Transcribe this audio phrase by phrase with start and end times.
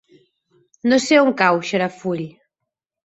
[0.93, 2.25] No sé on cau Xarafull.